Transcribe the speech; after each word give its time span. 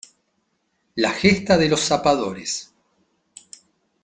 La 0.95 1.11
gesta 1.13 1.59
de 1.59 1.69
los 1.69 1.81
zapadores 1.81 2.73